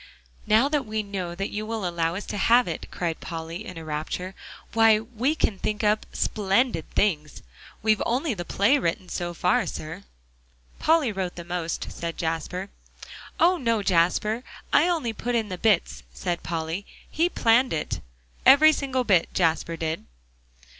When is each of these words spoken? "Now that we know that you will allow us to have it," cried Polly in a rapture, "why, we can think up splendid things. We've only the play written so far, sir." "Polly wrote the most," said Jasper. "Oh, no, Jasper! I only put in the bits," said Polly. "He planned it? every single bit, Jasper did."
"Now 0.47 0.67
that 0.67 0.83
we 0.87 1.03
know 1.03 1.35
that 1.35 1.51
you 1.51 1.63
will 1.63 1.87
allow 1.87 2.15
us 2.15 2.25
to 2.25 2.37
have 2.39 2.67
it," 2.67 2.87
cried 2.89 3.19
Polly 3.19 3.63
in 3.63 3.77
a 3.77 3.85
rapture, 3.85 4.33
"why, 4.73 4.99
we 4.99 5.35
can 5.35 5.59
think 5.59 5.83
up 5.83 6.07
splendid 6.11 6.89
things. 6.95 7.43
We've 7.83 8.01
only 8.03 8.33
the 8.33 8.43
play 8.43 8.79
written 8.79 9.09
so 9.09 9.35
far, 9.35 9.67
sir." 9.67 10.01
"Polly 10.79 11.11
wrote 11.11 11.35
the 11.35 11.43
most," 11.45 11.91
said 11.91 12.17
Jasper. 12.17 12.71
"Oh, 13.39 13.57
no, 13.57 13.83
Jasper! 13.83 14.43
I 14.73 14.87
only 14.87 15.13
put 15.13 15.35
in 15.35 15.49
the 15.49 15.57
bits," 15.59 16.01
said 16.11 16.41
Polly. 16.41 16.83
"He 17.07 17.29
planned 17.29 17.71
it? 17.71 18.01
every 18.43 18.71
single 18.71 19.03
bit, 19.03 19.31
Jasper 19.35 19.77
did." 19.77 20.07